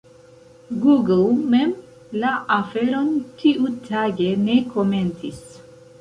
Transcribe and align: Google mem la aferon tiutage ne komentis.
Google 0.85 1.27
mem 1.51 1.75
la 2.23 2.31
aferon 2.57 3.11
tiutage 3.43 4.35
ne 4.47 4.57
komentis. 4.77 5.45